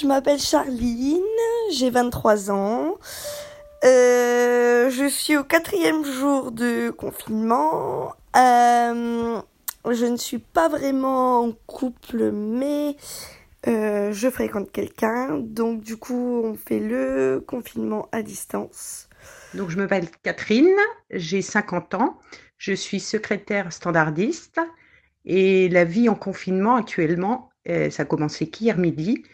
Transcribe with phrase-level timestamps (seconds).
[0.00, 1.22] je m'appelle Charline,
[1.72, 2.96] j'ai 23 ans.
[3.84, 8.14] Euh, je suis au quatrième jour de confinement.
[8.36, 9.40] Euh,
[9.90, 12.96] je ne suis pas vraiment en couple, mais
[13.68, 15.38] euh, je fréquente quelqu'un.
[15.38, 19.08] Donc du coup, on fait le confinement à distance.
[19.54, 20.76] Donc je m'appelle Catherine,
[21.10, 22.18] j'ai 50 ans,
[22.58, 24.60] je suis secrétaire standardiste
[25.24, 29.24] et la vie en confinement actuellement, ça a commencé qu'hier midi,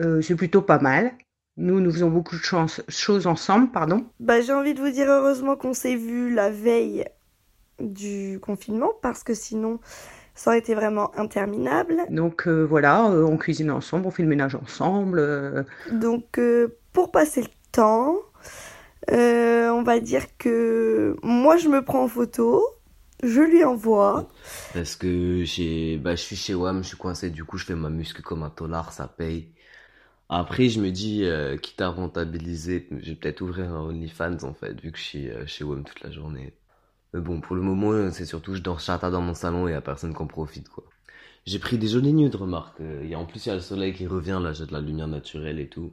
[0.00, 1.12] euh, c'est plutôt pas mal.
[1.56, 2.42] Nous, nous faisons beaucoup de
[2.88, 4.04] choses ensemble, pardon.
[4.18, 7.04] Bah, j'ai envie de vous dire heureusement qu'on s'est vu la veille
[7.80, 9.80] du confinement parce que sinon
[10.34, 12.02] ça aurait été vraiment interminable.
[12.10, 15.18] Donc euh, voilà, euh, on cuisine ensemble, on fait le ménage ensemble.
[15.20, 15.62] euh.
[15.92, 18.16] Donc euh, pour passer le temps,
[19.10, 22.64] euh, on va dire que moi je me prends en photo,
[23.22, 24.28] je lui envoie.
[24.72, 27.74] Parce que j'ai, bah, je suis chez WAM, je suis coincé, du coup, je fais
[27.74, 29.52] ma muscu comme un tolard, ça paye.
[30.28, 34.54] Après, je me dis, euh, quitte à rentabiliser, je vais peut-être ouvrir un OnlyFans, en
[34.54, 36.54] fait, vu que je suis euh, chez WAM toute la journée.
[37.12, 39.74] Mais bon, pour le moment, c'est surtout, je dors chata dans mon salon et y
[39.74, 40.84] a personne qui en profite, quoi.
[41.46, 42.80] J'ai pris des jolies nudes, remarque.
[42.80, 44.80] Euh, a, en plus, il y a le soleil qui revient, là, j'ai de la
[44.80, 45.92] lumière naturelle et tout.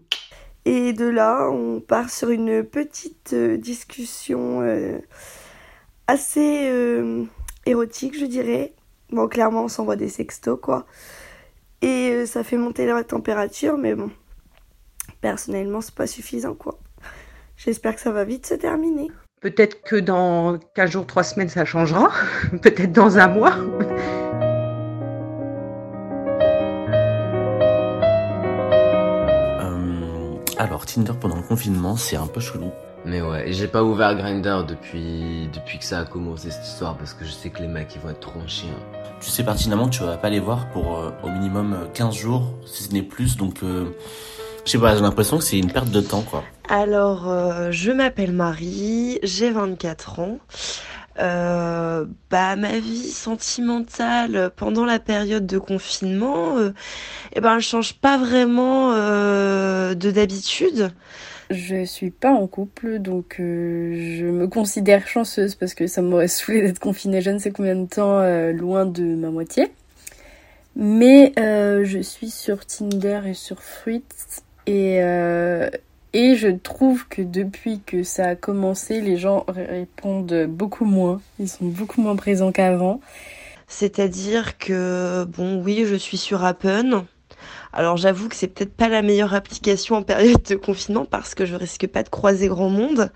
[0.64, 4.62] Et de là, on part sur une petite discussion
[6.08, 6.72] assez
[7.66, 8.76] érotique, je dirais.
[9.10, 10.86] Bon, clairement, on s'envoie des sextos, quoi.
[11.82, 14.12] Et ça fait monter la température, mais bon,
[15.22, 16.78] personnellement, c'est pas suffisant, quoi.
[17.56, 19.10] J'espère que ça va vite se terminer.
[19.40, 22.12] Peut-être que dans 15 jours, 3 semaines, ça changera.
[22.62, 23.56] Peut-être dans un mois.
[29.62, 32.72] Euh, alors, Tinder pendant le confinement, c'est un peu chelou.
[33.04, 37.16] Mais ouais, j'ai pas ouvert Grindr depuis, depuis que ça a commencé cette histoire, parce
[37.16, 38.70] que je sais que les mecs, ils vont être trop chiens.
[39.20, 42.16] Tu sais pertinemment que tu vas pas les voir pour euh, au minimum euh, 15
[42.16, 43.38] jours, si ce n'est plus.
[43.38, 43.86] Donc, euh,
[44.72, 46.46] je sais pas, j'ai l'impression que c'est une perte de temps, quoi.
[46.70, 50.38] Alors, euh, je m'appelle Marie, j'ai 24 ans.
[51.20, 56.72] Euh, bah, ma vie sentimentale pendant la période de confinement, euh,
[57.34, 60.92] eh ben, elle change pas vraiment euh, de d'habitude.
[61.50, 66.28] Je suis pas en couple, donc euh, je me considère chanceuse parce que ça m'aurait
[66.30, 69.68] saoulé d'être confinée je ne sais combien de temps euh, loin de ma moitié.
[70.78, 74.06] Mais euh, je suis sur Tinder et sur Fruits
[74.68, 75.70] et, euh,
[76.14, 81.22] et je trouve que depuis que ça a commencé, les gens répondent beaucoup moins.
[81.40, 83.00] Ils sont beaucoup moins présents qu'avant.
[83.68, 87.06] C'est-à-dire que, bon, oui, je suis sur Appen.
[87.74, 91.46] Alors j'avoue que c'est peut-être pas la meilleure application en période de confinement parce que
[91.46, 93.12] je risque pas de croiser grand monde.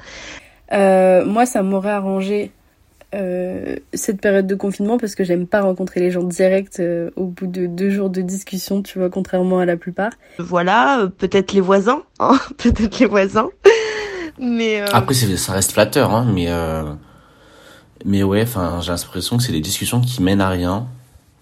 [0.72, 2.52] Euh, moi, ça m'aurait arrangé
[3.16, 7.26] euh, cette période de confinement parce que j'aime pas rencontrer les gens direct euh, au
[7.26, 10.12] bout de deux jours de discussion, tu vois, contrairement à la plupart.
[10.38, 13.50] Voilà, euh, peut-être les voisins, hein, peut-être les voisins.
[14.40, 16.84] Mais euh, Après, ça reste flatteur, hein, mais euh,
[18.04, 20.86] mais ouais, enfin, j'ai l'impression que c'est des discussions qui mènent à rien.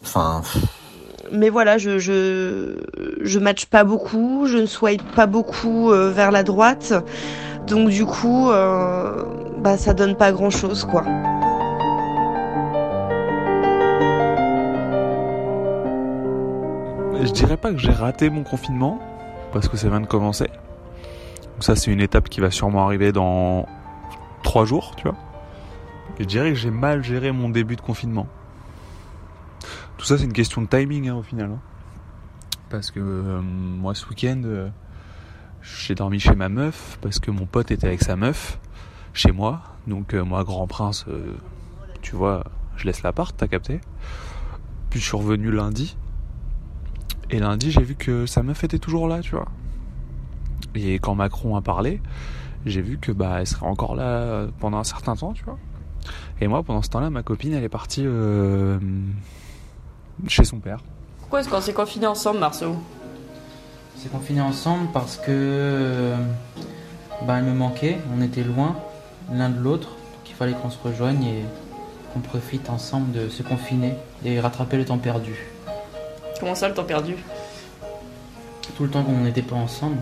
[0.04, 0.44] Enfin,
[1.34, 2.76] mais voilà, je je
[3.22, 6.94] je match pas beaucoup, je ne swipe pas beaucoup euh, vers la droite.
[7.68, 9.24] Donc du coup euh,
[9.58, 11.04] bah ça donne pas grand-chose quoi.
[17.26, 19.00] Je dirais pas que j'ai raté mon confinement,
[19.54, 20.48] parce que ça vient de commencer.
[20.48, 23.66] Donc ça, c'est une étape qui va sûrement arriver dans
[24.44, 25.16] trois jours, tu vois.
[26.20, 28.28] Et je dirais que j'ai mal géré mon début de confinement.
[29.98, 31.52] Tout ça, c'est une question de timing, hein, au final.
[31.52, 31.60] hein.
[32.70, 34.68] Parce que euh, moi, ce week-end, euh,
[35.62, 38.60] j'ai dormi chez ma meuf, parce que mon pote était avec sa meuf,
[39.14, 39.62] chez moi.
[39.88, 41.06] Donc euh, moi, grand prince,
[42.02, 42.44] tu vois,
[42.76, 43.80] je laisse l'appart, t'as capté.
[44.90, 45.96] Puis je suis revenu lundi.
[47.34, 49.48] Et lundi, j'ai vu que sa meuf était toujours là, tu vois.
[50.76, 52.00] Et quand Macron a parlé,
[52.68, 55.58] j'ai vu que bah elle serait encore là pendant un certain temps, tu vois.
[56.42, 58.78] Et moi, pendant ce temps-là, ma copine, elle est partie euh,
[60.28, 60.82] chez son père.
[61.22, 62.76] Pourquoi est-ce qu'on s'est confinés ensemble, Marceau?
[62.76, 66.16] On s'est confinés ensemble parce que euh,
[67.26, 68.76] bah, elle me manquait, on était loin
[69.32, 71.46] l'un de l'autre, donc il fallait qu'on se rejoigne et
[72.14, 75.34] qu'on profite ensemble de se confiner et rattraper le temps perdu.
[76.40, 77.16] Comment ça, le temps perdu?
[78.76, 79.98] Tout le temps qu'on n'était pas ensemble,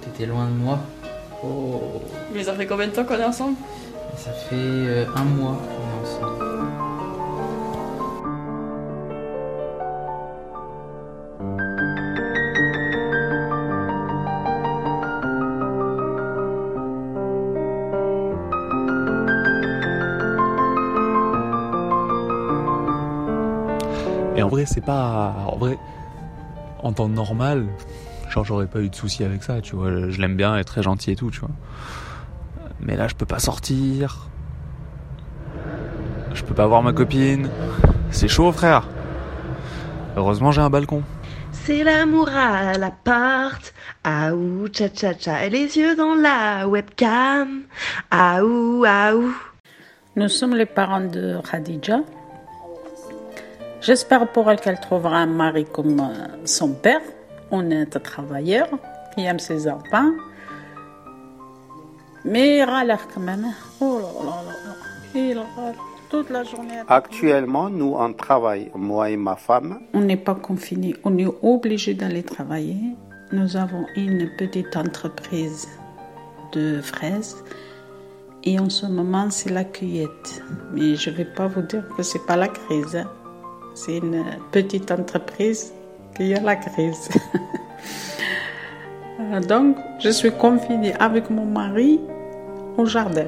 [0.00, 0.78] t'étais loin de moi.
[1.44, 2.00] Oh,
[2.32, 3.56] Mais ça fait combien de temps qu'on est ensemble?
[4.16, 6.44] Ça fait euh, un mois qu'on est ensemble.
[24.36, 25.34] Et en vrai, c'est pas.
[25.46, 25.78] En vrai,
[26.82, 27.66] en temps normal,
[28.34, 30.10] Genre, j'aurais pas eu de soucis avec ça, tu vois.
[30.10, 31.50] Je l'aime bien, elle est très gentille et tout, tu vois.
[32.80, 34.26] Mais là, je peux pas sortir.
[36.32, 37.48] Je peux pas voir ma copine.
[38.10, 38.88] C'est chaud, frère.
[40.16, 41.04] Heureusement, j'ai un balcon.
[41.52, 43.72] C'est l'amour à la porte.
[44.02, 45.46] Ah ou cha cha cha.
[45.46, 47.62] Et les yeux dans la webcam.
[48.10, 49.32] Ah ou ah ou.
[50.16, 52.00] Nous sommes les parents de Khadija.
[53.80, 57.00] J'espère pour elle qu'elle trouvera un mari comme euh, son père,
[57.58, 58.68] honnête travailleur,
[59.14, 60.10] qui aime ses enfants.
[62.24, 63.46] Mais il râle quand même.
[63.80, 64.74] Oh là là là là.
[65.14, 65.74] Il râle
[66.10, 66.80] toute la journée.
[66.88, 69.80] Actuellement, nous, on travaille, moi et ma femme.
[69.92, 72.76] On n'est pas confiné, on est obligé d'aller travailler.
[73.32, 75.66] Nous avons une petite entreprise
[76.52, 77.36] de fraises
[78.44, 80.42] et en ce moment c'est la cueillette.
[80.72, 82.94] Mais je ne vais pas vous dire que c'est pas la crise.
[82.96, 83.10] hein.
[83.74, 85.72] C'est une petite entreprise
[86.14, 87.08] qui a la crise.
[89.20, 92.00] Euh, Donc je suis confinée avec mon mari
[92.76, 93.26] au jardin.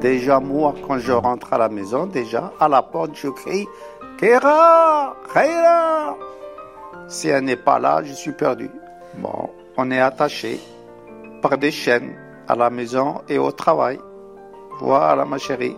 [0.00, 3.66] Déjà, moi, quand je rentre à la maison, déjà, à la porte, je crie
[4.18, 6.16] Kéra Kéra
[7.08, 8.70] Si elle n'est pas là, je suis perdu.
[9.16, 10.60] Bon, on est attaché
[11.42, 12.14] par des chaînes
[12.46, 13.98] à la maison et au travail.
[14.80, 15.76] Voilà, ma chérie,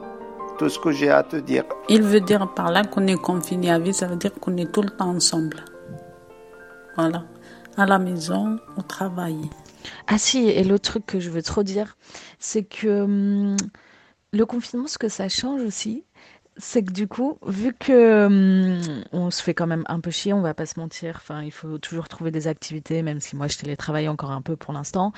[0.61, 1.65] tout ce que j'ai à te dire.
[1.89, 4.71] Il veut dire par là qu'on est confiné à vie, ça veut dire qu'on est
[4.71, 5.65] tout le temps ensemble.
[6.97, 7.25] Voilà.
[7.79, 9.39] À la maison, au travail.
[10.07, 11.97] Ah si, et l'autre truc que je veux trop dire,
[12.39, 13.57] c'est que hum,
[14.35, 16.05] le confinement, ce que ça change aussi,
[16.61, 20.33] c'est que du coup, vu que hum, on se fait quand même un peu chier,
[20.33, 21.17] on va pas se mentir.
[21.17, 24.57] Enfin, il faut toujours trouver des activités, même si moi je télétravaille encore un peu
[24.57, 25.13] pour l'instant.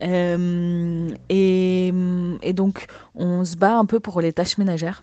[0.00, 5.02] Et, hum, et donc, on se bat un peu pour les tâches ménagères.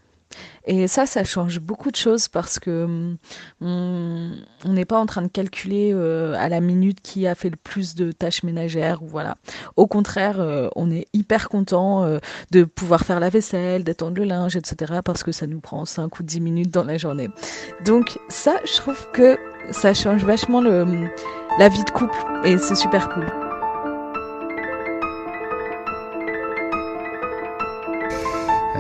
[0.66, 3.18] Et ça, ça change beaucoup de choses parce que
[3.62, 7.50] hum, on n'est pas en train de calculer euh, à la minute qui a fait
[7.50, 9.36] le plus de tâches ménagères voilà.
[9.76, 12.20] Au contraire, euh, on est hyper content euh,
[12.52, 15.00] de pouvoir faire la vaisselle, d'étendre le linge, etc.
[15.04, 17.30] parce que ça nous prend 5 ou 10 minutes dans la journée.
[17.86, 19.38] Donc ça, je trouve que
[19.72, 20.86] ça change vachement le,
[21.60, 23.28] la vie de couple et c'est super cool.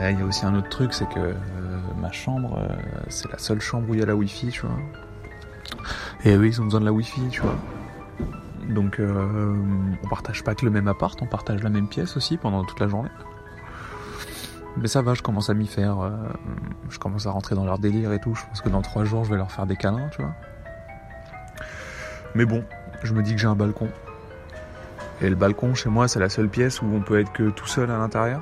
[0.04, 1.34] Euh, Il y a aussi un autre truc, c'est que
[2.04, 2.76] ma chambre, euh,
[3.08, 4.76] c'est la seule chambre où il y a la Wi-Fi, tu vois.
[6.26, 7.56] Et eux, ils ont besoin de la Wi-Fi, tu vois.
[8.70, 9.56] Donc, euh,
[10.04, 12.80] on partage pas que le même appart, on partage la même pièce aussi pendant toute
[12.80, 13.10] la journée.
[14.78, 16.02] Mais ça va, je commence à m'y faire.
[16.02, 16.12] euh,
[16.90, 18.36] je commence à rentrer dans leur délire et tout.
[18.36, 20.34] Je pense que dans trois jours, je vais leur faire des câlins, tu vois.
[22.36, 22.64] Mais bon,
[23.04, 23.88] je me dis que j'ai un balcon.
[25.22, 27.68] Et le balcon, chez moi, c'est la seule pièce où on peut être que tout
[27.68, 28.42] seul à l'intérieur.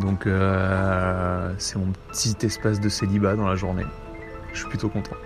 [0.00, 3.84] Donc euh, c'est mon petit espace de célibat dans la journée.
[4.52, 5.16] Je suis plutôt content.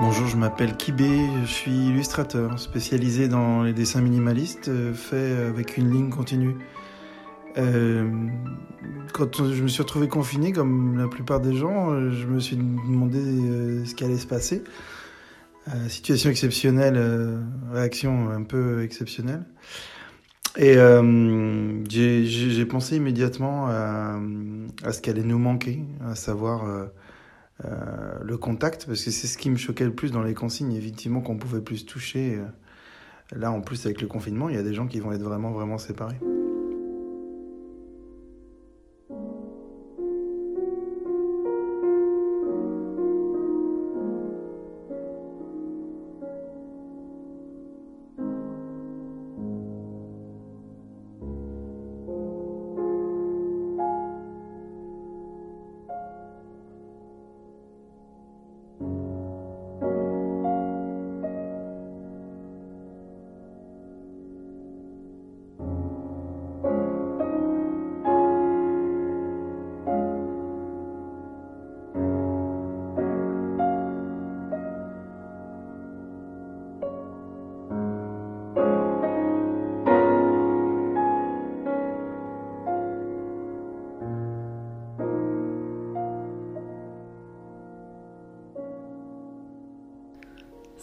[0.00, 5.76] Bonjour, je m'appelle Kibé, je suis illustrateur spécialisé dans les dessins minimalistes euh, faits avec
[5.76, 6.56] une ligne continue.
[7.58, 8.08] Euh,
[9.12, 13.84] quand je me suis retrouvé confiné, comme la plupart des gens, je me suis demandé
[13.84, 14.62] ce qui allait se passer.
[15.68, 17.38] Euh, situation exceptionnelle, euh,
[17.70, 19.44] réaction un peu exceptionnelle.
[20.56, 24.18] Et euh, j'ai- pensé immédiatement à,
[24.82, 26.64] à ce qui allait nous manquer, à savoir
[28.22, 31.20] le contact, parce que c'est ce qui me choquait le plus dans les consignes, effectivement,
[31.20, 32.38] qu'on pouvait plus toucher.
[33.32, 35.52] Là, en plus, avec le confinement, il y a des gens qui vont être vraiment,
[35.52, 36.18] vraiment séparés.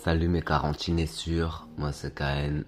[0.08, 2.64] Salut mes quarantines sûrs, moi c'est KN.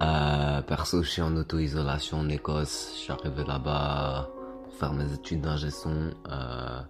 [0.00, 2.92] Euh, perso, je suis en auto-isolation en Écosse.
[2.94, 4.30] Je suis arrivé là-bas
[4.62, 6.12] pour faire mes études d'ingé son.
[6.30, 6.80] Euh,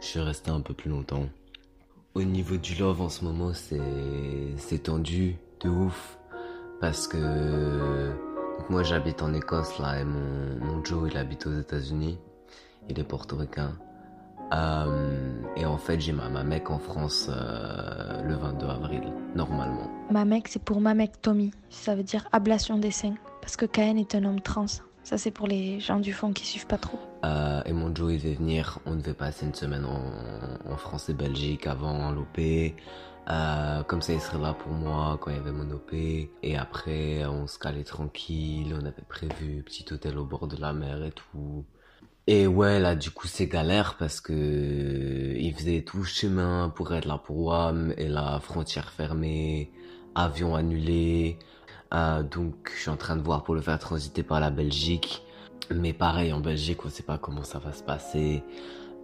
[0.00, 1.26] je suis resté un peu plus longtemps.
[2.14, 6.16] Au niveau du love en ce moment, c'est c'est tendu de ouf
[6.80, 8.12] parce que
[8.70, 12.18] Moi, j'habite en Écosse, là, et mon, mon Joe, il habite aux États-Unis.
[12.88, 13.76] Il est portoricain.
[14.52, 19.90] Euh, et en fait, j'ai ma, ma mec en France euh, le 22 avril, normalement.
[20.10, 21.52] Ma mec, c'est pour ma mec Tommy.
[21.70, 23.14] Ça veut dire ablation des seins.
[23.40, 24.66] Parce que Kaen est un homme trans.
[25.04, 26.98] Ça, c'est pour les gens du fond qui suivent pas trop.
[27.24, 28.78] Euh, et mon Joe, il devait venir.
[28.86, 32.38] On devait passer une semaine en, en France et Belgique avant l'OP.
[33.28, 35.92] Euh, comme ça, il serait là pour moi quand il y avait mon OP.
[35.94, 38.76] Et après, on se calait tranquille.
[38.80, 41.64] On avait prévu petit hôtel au bord de la mer et tout.
[42.34, 44.32] Et ouais, là, du coup, c'est galère parce que
[45.36, 49.70] il faisait tout chemin pour être là pour WAM et la frontière fermée,
[50.14, 51.38] avion annulé.
[51.92, 55.22] Euh, donc, je suis en train de voir pour le faire transiter par la Belgique.
[55.70, 58.42] Mais pareil, en Belgique, on sait pas comment ça va se passer.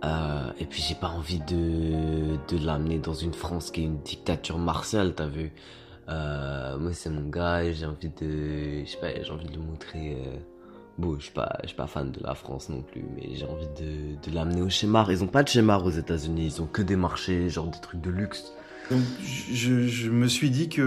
[0.07, 4.01] Euh, et puis, j'ai pas envie de, de l'amener dans une France qui est une
[4.01, 5.53] dictature martiale, t'as vu.
[6.09, 9.53] Euh, moi, c'est mon gars et j'ai envie de, je sais pas, j'ai envie de
[9.53, 10.17] le montrer.
[10.99, 13.47] Bon, je suis pas, je suis pas fan de la France non plus, mais j'ai
[13.47, 15.13] envie de, de l'amener au Chémar.
[15.13, 18.01] Ils ont pas de Chémar aux États-Unis, ils ont que des marchés, genre des trucs
[18.01, 18.53] de luxe.
[18.91, 20.83] Donc, je, je me suis dit que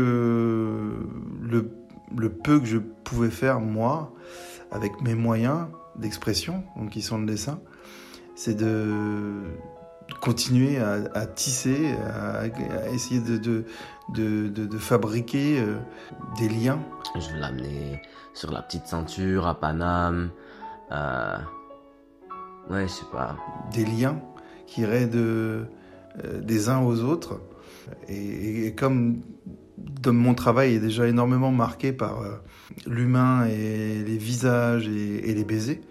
[1.42, 1.72] le,
[2.18, 4.14] le peu que je pouvais faire, moi,
[4.70, 7.62] avec mes moyens d'expression, donc qui sont le dessin,
[8.36, 9.44] c'est de
[10.20, 13.66] continuer à, à tisser, à, à essayer de, de,
[14.14, 15.78] de, de, de fabriquer euh,
[16.38, 16.80] des liens.
[17.16, 18.02] Je veux l'amener
[18.34, 20.32] sur la petite ceinture à Paname.
[20.92, 21.38] Euh...
[22.70, 23.38] Ouais, je sais pas.
[23.74, 24.22] Des liens
[24.68, 25.66] qui iraient de,
[26.24, 27.42] euh, des uns aux autres.
[28.08, 29.22] Et, et, comme
[29.78, 32.36] de mon travail est déjà énormément marqué par euh,
[32.86, 35.82] l'humain et les visages et, et les baisers,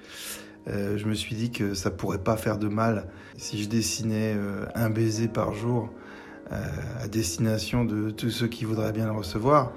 [0.71, 4.35] euh, je me suis dit que ça pourrait pas faire de mal si je dessinais
[4.37, 5.91] euh, un baiser par jour
[6.53, 6.59] euh,
[7.01, 9.73] à destination de tous ceux qui voudraient bien le recevoir.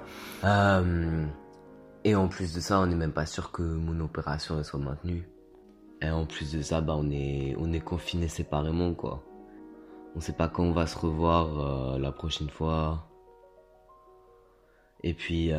[2.06, 5.26] Et en plus de ça, on n'est même pas sûr que mon opération soit maintenue.
[6.02, 9.24] Et en plus de ça, bah on est on est confiné séparément quoi.
[10.14, 13.08] On sait pas quand on va se revoir la prochaine fois.
[15.02, 15.52] Et puis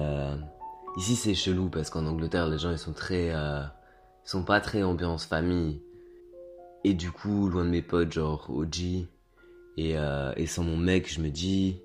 [0.98, 3.34] ici c'est chelou parce qu'en Angleterre les gens ils sont très
[4.26, 5.82] ils sont pas très ambiance famille.
[6.84, 8.80] Et du coup loin de mes potes genre OG
[9.78, 11.82] et euh, et sans mon mec je me dis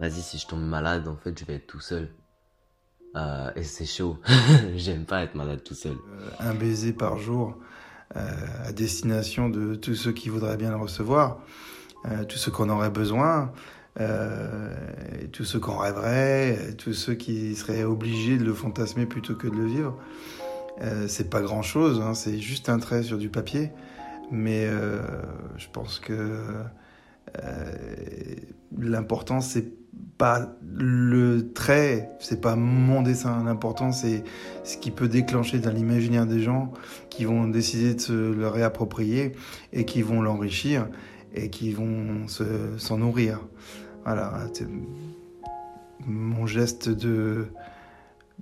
[0.00, 2.08] vas-y si je tombe malade en fait je vais être tout seul.
[3.14, 4.18] Euh, et c'est chaud.
[4.76, 5.92] J'aime pas être malade tout seul.
[5.92, 7.56] Euh, un baiser par jour
[8.14, 11.40] à destination de tous ceux qui voudraient bien le recevoir,
[12.28, 13.50] tous ceux qu'on aurait besoin,
[13.96, 19.56] tous ceux qu'on rêverait, tous ceux qui seraient obligés de le fantasmer plutôt que de
[19.56, 19.96] le vivre.
[20.80, 23.70] Euh, c'est pas grand chose, hein, c'est juste un trait sur du papier,
[24.30, 24.66] mais
[25.56, 26.42] je pense que
[28.78, 29.72] l'important c'est
[30.18, 33.42] pas le trait, c'est pas mon dessin.
[33.44, 34.22] L'important, c'est
[34.64, 36.72] ce qui peut déclencher dans l'imaginaire des gens
[37.10, 39.32] qui vont décider de se le réapproprier
[39.72, 40.88] et qui vont l'enrichir
[41.34, 43.40] et qui vont s'en se, nourrir.
[44.04, 44.46] Voilà,
[46.06, 47.48] mon geste de,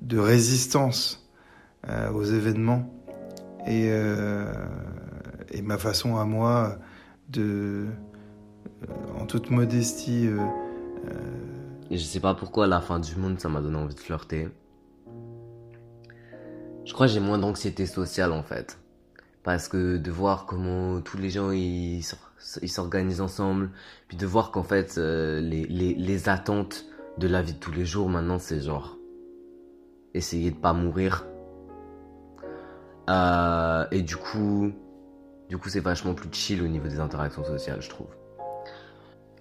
[0.00, 1.19] de résistance
[1.88, 2.90] euh, aux événements
[3.66, 4.52] et, euh,
[5.50, 6.78] et ma façon à moi
[7.28, 7.86] de,
[8.82, 10.38] euh, en toute modestie, euh,
[11.90, 14.48] je sais pas pourquoi la fin du monde ça m'a donné envie de flirter.
[16.84, 18.78] Je crois que j'ai moins d'anxiété sociale en fait.
[19.42, 22.02] Parce que de voir comment tous les gens ils
[22.44, 23.70] s'organisent ensemble,
[24.08, 26.86] puis de voir qu'en fait les, les, les attentes
[27.18, 28.98] de la vie de tous les jours maintenant c'est genre
[30.14, 31.26] essayer de pas mourir.
[33.08, 34.72] Euh, et du coup,
[35.48, 38.08] du coup c'est vachement plus chill au niveau des interactions sociales je trouve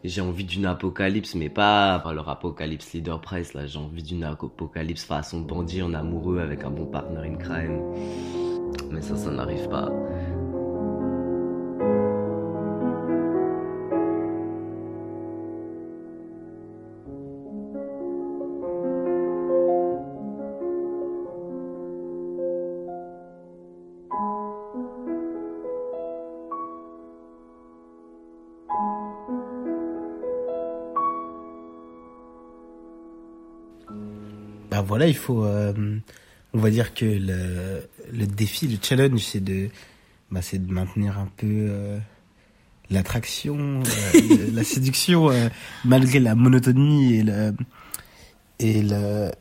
[0.04, 3.66] j'ai envie d'une apocalypse, mais pas leur apocalypse leader price, là.
[3.66, 7.82] J'ai envie d'une apocalypse façon bandit en amoureux avec un bon partner in crime.
[8.92, 9.92] Mais ça, ça n'arrive pas.
[34.79, 35.74] Bah voilà, il faut, euh,
[36.53, 37.81] on va dire que le,
[38.13, 39.69] le défi, le challenge, c'est de,
[40.31, 41.98] bah, c'est de maintenir un peu euh,
[42.89, 43.81] l'attraction,
[44.15, 45.29] euh, la séduction,
[45.86, 47.53] malgré la monotonie et le
[48.59, 49.31] et le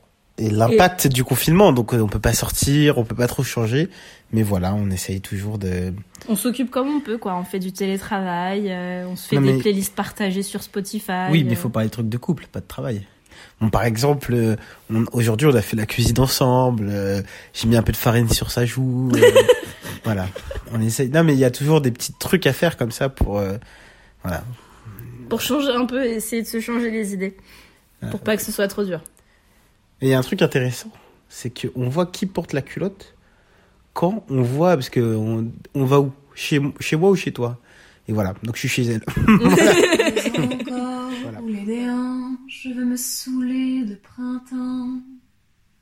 [0.40, 1.73] et l'impact du confinement.
[1.73, 3.88] Donc on peut pas sortir, on peut pas trop changer,
[4.33, 5.92] mais voilà, on essaye toujours de.
[6.28, 7.37] On s'occupe comme on peut, quoi.
[7.37, 11.30] On fait du télétravail, euh, on se fait Non, des mais- playlists partagées sur Spotify.
[11.30, 11.52] Oui, mais euh.
[11.52, 13.07] il faut parler de trucs de couple, pas de travail.
[13.61, 14.57] Bon, par exemple, euh,
[15.12, 16.88] aujourd'hui, on a fait la cuisine ensemble.
[16.90, 17.23] euh,
[17.54, 19.11] J'ai mis un peu de farine sur sa joue.
[19.14, 19.21] euh,
[20.04, 20.26] voilà.
[20.73, 21.09] On essaye.
[21.09, 23.38] Non, mais il y a toujours des petits trucs à faire comme ça pour.
[23.38, 23.57] euh,
[24.23, 24.45] voilà.
[25.28, 27.37] Pour changer un peu et essayer de se changer les idées.
[28.11, 29.00] Pour pas que ce soit trop dur.
[30.00, 30.90] Et il y a un truc intéressant,
[31.28, 33.14] c'est qu'on voit qui porte la culotte
[33.92, 36.12] quand on voit, parce que on, on va où?
[36.37, 37.59] Chez, chez moi ou chez toi?
[38.07, 39.02] Et voilà, donc je suis chez elle.
[41.66, 45.00] des hanches, je veux me saouler de printemps.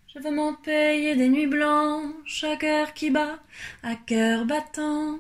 [0.09, 3.43] Je veux m'en payer des nuits blanches, à cœur qui bat,
[3.83, 5.19] à cœur battant.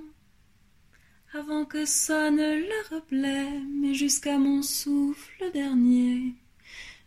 [1.33, 3.49] Avant que sonne le replay,
[3.81, 6.35] mais jusqu'à mon souffle dernier,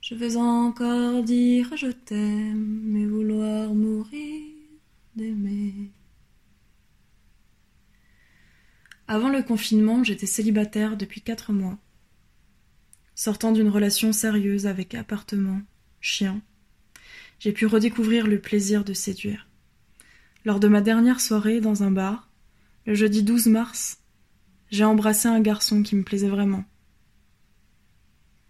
[0.02, 4.42] je veux encore dire je t'aime et vouloir mourir
[5.16, 5.92] d'aimer.
[9.08, 11.78] Avant le confinement, j'étais célibataire depuis quatre mois.
[13.20, 15.60] Sortant d'une relation sérieuse avec appartement,
[16.00, 16.42] chien,
[17.38, 19.50] j'ai pu redécouvrir le plaisir de séduire.
[20.46, 22.32] Lors de ma dernière soirée dans un bar,
[22.86, 24.00] le jeudi 12 mars,
[24.72, 26.64] j'ai embrassé un garçon qui me plaisait vraiment.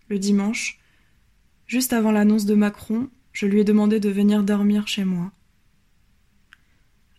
[0.07, 0.79] Le dimanche,
[1.65, 5.31] juste avant l'annonce de Macron, je lui ai demandé de venir dormir chez moi.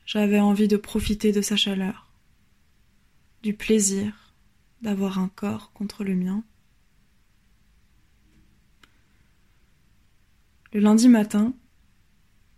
[0.07, 2.13] J'avais envie de profiter de sa chaleur,
[3.43, 4.37] du plaisir
[4.83, 6.45] d'avoir un corps contre le mien.
[10.73, 11.53] Le lundi matin,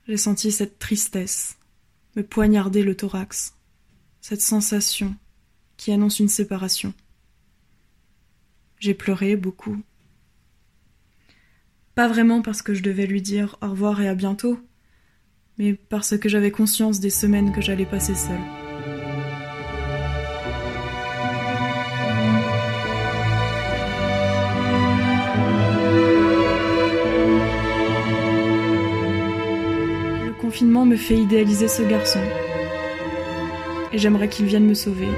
[0.06, 1.56] j'ai senti cette tristesse
[2.14, 3.54] me poignarder le thorax,
[4.20, 5.16] cette sensation
[5.78, 6.92] qui annonce une séparation.
[8.78, 9.80] J'ai pleuré beaucoup.
[11.94, 14.60] Pas vraiment parce que je devais lui dire au revoir et à bientôt,
[15.56, 18.61] mais parce que j'avais conscience des semaines que j'allais passer seule.
[30.64, 32.20] Me fait idéaliser ce garçon.
[33.92, 35.08] Et j'aimerais qu'il vienne me sauver,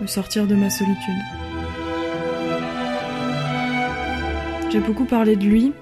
[0.00, 1.22] me sortir de ma solitude.
[4.70, 5.72] J'ai beaucoup parlé de lui,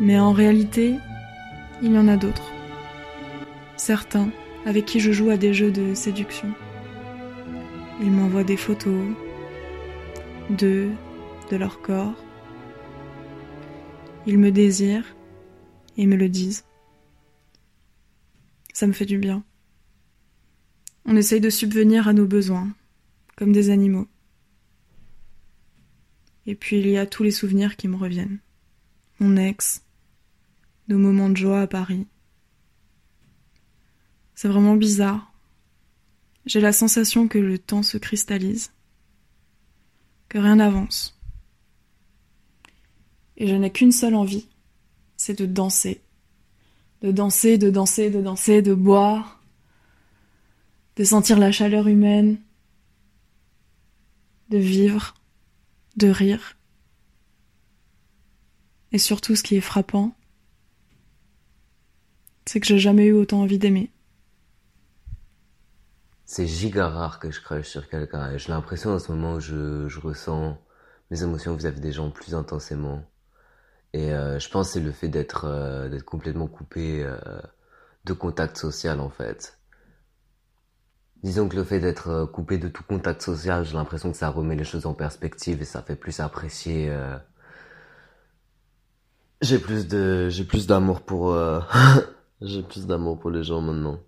[0.00, 0.96] mais en réalité,
[1.82, 2.50] il y en a d'autres.
[3.76, 4.28] Certains
[4.66, 6.48] avec qui je joue à des jeux de séduction.
[8.00, 9.04] Ils m'envoient des photos
[10.50, 10.90] d'eux,
[11.50, 12.14] de leur corps.
[14.26, 15.16] Ils me désirent
[15.96, 16.64] et me le disent.
[18.82, 19.44] Ça me fait du bien.
[21.04, 22.74] On essaye de subvenir à nos besoins,
[23.36, 24.08] comme des animaux.
[26.46, 28.40] Et puis il y a tous les souvenirs qui me reviennent.
[29.20, 29.84] Mon ex,
[30.88, 32.08] nos moments de joie à Paris.
[34.34, 35.32] C'est vraiment bizarre.
[36.44, 38.72] J'ai la sensation que le temps se cristallise,
[40.28, 41.16] que rien n'avance.
[43.36, 44.48] Et je n'ai qu'une seule envie,
[45.16, 46.02] c'est de danser.
[47.02, 49.40] De danser, de danser, de danser, de boire,
[50.96, 52.38] de sentir la chaleur humaine,
[54.50, 55.14] de vivre,
[55.96, 56.56] de rire.
[58.92, 60.14] Et surtout, ce qui est frappant,
[62.46, 63.90] c'est que j'ai jamais eu autant envie d'aimer.
[66.24, 68.36] C'est giga rare que je crush sur quelqu'un.
[68.38, 70.58] J'ai l'impression en ce moment où je, je ressens
[71.10, 73.04] mes émotions vis-à-vis des gens plus intensément.
[73.94, 77.16] Et euh, je pense que c'est le fait d'être euh, d'être complètement coupé euh,
[78.04, 79.58] de contact social en fait.
[81.22, 84.56] Disons que le fait d'être coupé de tout contact social, j'ai l'impression que ça remet
[84.56, 86.90] les choses en perspective et ça fait plus apprécier.
[86.90, 87.16] euh,
[89.42, 91.60] J'ai plus de j'ai plus d'amour pour euh,
[92.40, 94.00] j'ai plus d'amour pour les gens maintenant.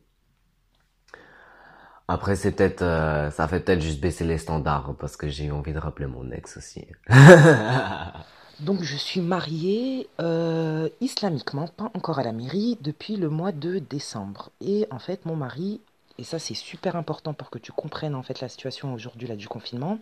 [2.07, 5.73] Après, c'est peut-être, euh, ça fait peut-être juste baisser les standards parce que j'ai envie
[5.73, 6.87] de rappeler mon ex aussi.
[8.65, 13.79] Donc je suis mariée euh, islamiquement, pas encore à la mairie, depuis le mois de
[13.79, 14.49] décembre.
[14.63, 15.83] Et en fait, mon mari,
[16.17, 19.37] et ça c'est super important pour que tu comprennes en fait la situation aujourd'hui là
[19.37, 19.99] du confinement,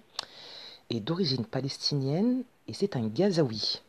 [0.90, 3.83] est d'origine palestinienne et c'est un Gazaoui.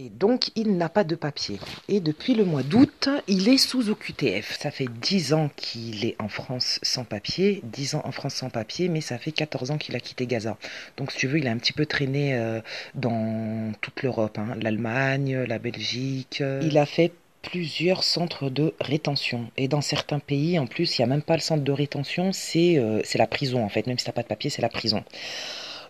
[0.00, 1.58] Et donc il n'a pas de papier.
[1.88, 4.56] Et depuis le mois d'août, il est sous OQTF.
[4.56, 8.48] Ça fait 10 ans qu'il est en France sans papier, 10 ans en France sans
[8.48, 10.56] papier, mais ça fait 14 ans qu'il a quitté Gaza.
[10.96, 12.60] Donc si tu veux, il a un petit peu traîné euh,
[12.94, 16.44] dans toute l'Europe, hein, l'Allemagne, la Belgique.
[16.62, 19.50] Il a fait plusieurs centres de rétention.
[19.56, 22.32] Et dans certains pays, en plus, il n'y a même pas le centre de rétention,
[22.32, 23.88] c'est euh, la prison en fait.
[23.88, 25.02] Même si tu n'as pas de papier, c'est la prison.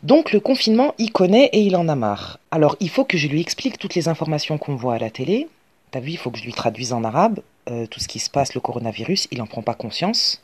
[0.02, 2.38] Donc le confinement, il connaît et il en a marre.
[2.50, 5.48] Alors il faut que je lui explique toutes les informations qu'on voit à la télé.
[5.90, 8.30] T'as vu, il faut que je lui traduise en arabe euh, tout ce qui se
[8.30, 10.40] passe, le coronavirus, il n'en prend pas conscience.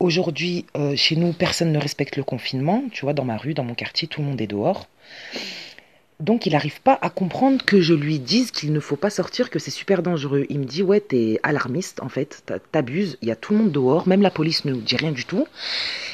[0.00, 2.82] Aujourd'hui, euh, chez nous, personne ne respecte le confinement.
[2.92, 4.86] Tu vois, dans ma rue, dans mon quartier, tout le monde est dehors.
[6.20, 9.50] Donc il n'arrive pas à comprendre que je lui dise qu'il ne faut pas sortir,
[9.50, 10.46] que c'est super dangereux.
[10.48, 13.72] Il me dit ouais t'es alarmiste en fait, t'abuses, il y a tout le monde
[13.72, 15.46] dehors, même la police ne nous dit rien du tout.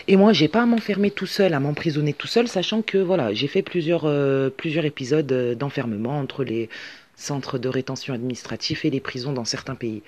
[0.08, 3.34] Et moi j'ai pas à m'enfermer tout seul, à m'emprisonner tout seul, sachant que voilà
[3.34, 6.70] j'ai fait plusieurs, euh, plusieurs épisodes euh, d'enfermement entre les
[7.14, 10.02] centres de rétention administratifs et les prisons dans certains pays.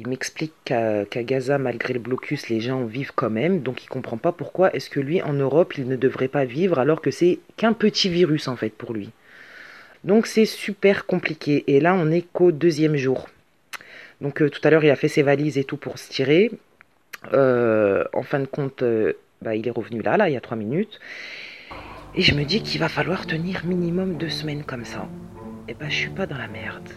[0.00, 4.16] Il m'explique qu'à Gaza, malgré le blocus, les gens vivent quand même, donc il comprend
[4.16, 7.40] pas pourquoi est-ce que lui, en Europe, il ne devrait pas vivre alors que c'est
[7.56, 9.10] qu'un petit virus en fait pour lui.
[10.04, 11.64] Donc c'est super compliqué.
[11.66, 13.28] Et là, on est qu'au deuxième jour.
[14.20, 16.52] Donc euh, tout à l'heure, il a fait ses valises et tout pour se tirer.
[17.32, 20.40] Euh, en fin de compte, euh, bah, il est revenu là, là, il y a
[20.40, 21.00] trois minutes.
[22.14, 25.08] Et je me dis qu'il va falloir tenir minimum deux semaines comme ça.
[25.66, 26.88] Et bah, je suis pas dans la merde.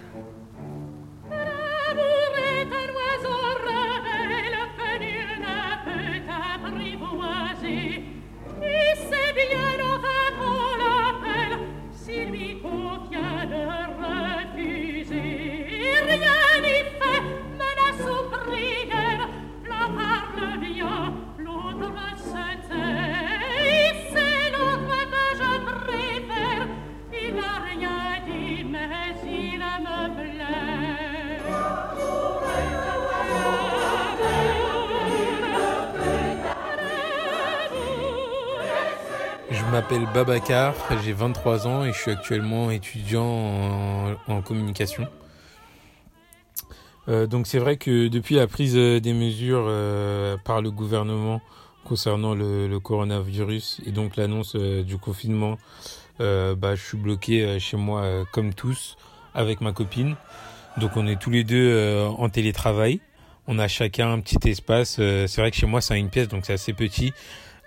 [39.50, 45.08] Je m'appelle Babacar, j'ai 23 ans et je suis actuellement étudiant en, communication.
[47.08, 51.42] Euh, donc c'est vrai que depuis la prise des mesures euh, par le gouvernement
[51.86, 55.58] concernant le, coronavirus et donc l'annonce euh, du confinement,
[56.20, 58.98] bah, je suis bloqué chez moi comme tous
[59.34, 60.16] avec ma copine.
[60.78, 63.02] Donc on est tous les deux en télétravail.
[63.48, 64.96] On a chacun un petit espace.
[64.96, 67.14] c'est vrai que chez moi c'est une pièce donc c'est assez petit.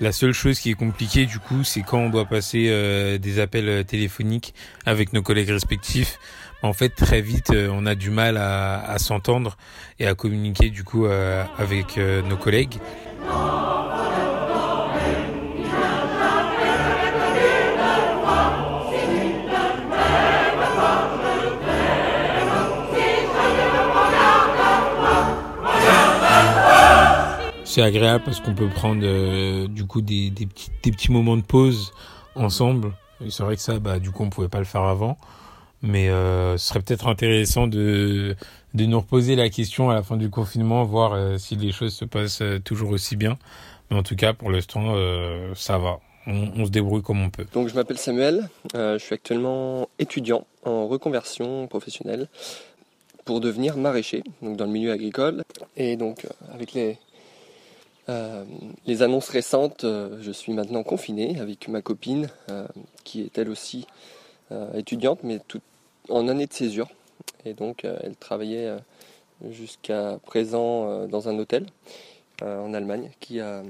[0.01, 3.39] La seule chose qui est compliquée du coup, c'est quand on doit passer euh, des
[3.39, 4.53] appels euh, téléphoniques
[4.85, 6.19] avec nos collègues respectifs.
[6.63, 9.57] En fait, très vite, euh, on a du mal à, à s'entendre
[10.01, 12.79] et à communiquer du coup avec nos collègues.
[27.75, 31.93] C'est agréable parce qu'on peut prendre euh, du coup des, petits, petits moments de pause
[32.37, 32.93] ensemble.
[33.31, 35.19] C'est vrai que ça, bah, du coup, on pouvait pas le faire avant.
[35.83, 38.37] Mais euh, ce serait peut-être intéressant de,
[38.75, 41.95] de nous reposer la question à la fin du confinement, voir euh, si les choses
[41.95, 43.39] se passent toujours aussi bien.
[43.91, 44.95] Mais en tout cas, pour l'instant,
[45.57, 45.99] ça va.
[46.29, 47.45] On, on, se débrouille comme on peut.
[47.53, 48.49] Donc, je m'appelle Samuel.
[48.73, 52.29] je suis actuellement étudiant en reconversion professionnelle
[53.25, 55.43] pour devenir maraîcher, donc dans le milieu agricole.
[55.77, 56.99] Et donc, avec les,
[58.09, 58.45] euh,
[58.87, 62.67] les annonces récentes, euh, je suis maintenant confiné avec ma copine, euh,
[63.05, 63.87] qui est elle aussi
[64.75, 65.41] étudiante, mais
[66.11, 66.89] en année de césure.
[67.45, 68.77] Et donc, elle travaillait
[69.51, 71.67] jusqu'à présent dans un hôtel
[72.41, 73.65] en Allemagne qui a,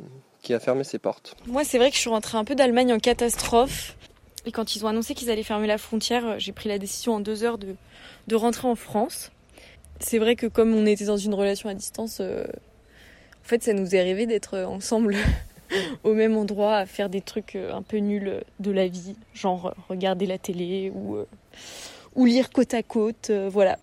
[0.60, 1.36] fermé ses portes.
[1.46, 3.96] Moi, c'est vrai que je suis rentrée un peu d'Allemagne en catastrophe.
[4.44, 7.20] Et quand ils ont annoncé qu'ils allaient fermer la frontière, j'ai pris la décision en
[7.20, 9.30] deux heures de rentrer en France.
[10.00, 12.20] C'est vrai que comme on était dans une relation à distance,
[13.44, 15.16] en fait, ça nous est arrivé d'être ensemble
[16.04, 19.66] au même endroit à faire des trucs euh, un peu nuls de la vie, genre
[19.66, 21.26] euh, regarder la télé ou, euh,
[22.14, 23.76] ou lire côte à côte, voilà.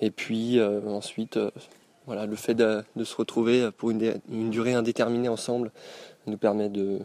[0.00, 1.38] Et puis ensuite,
[2.06, 5.72] voilà, le fait de, se retrouver pour une, durée indéterminée ensemble
[6.28, 7.00] nous permet de,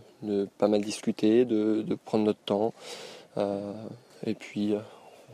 [0.59, 2.73] pas mal discuter, de, prendre notre temps.
[4.25, 4.75] et puis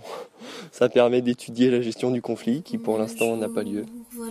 [0.72, 3.86] ça permet d'étudier la gestion du conflit qui pour l'instant n'a pas lieu.